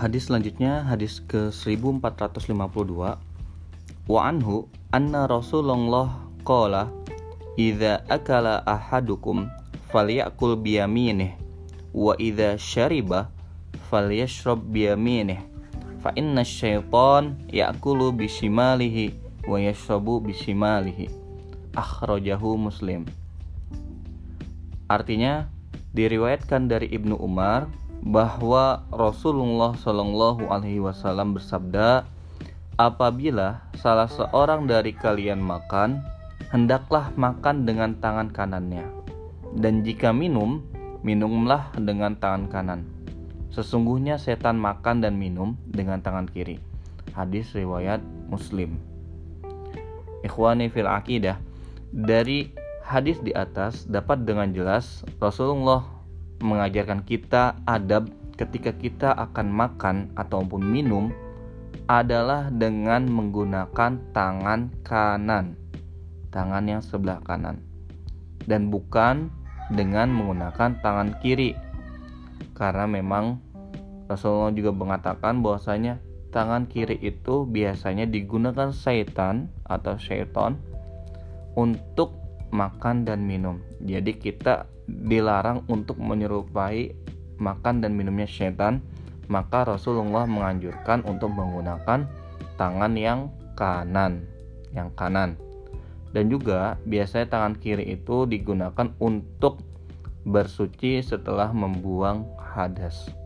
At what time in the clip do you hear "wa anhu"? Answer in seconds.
4.08-4.64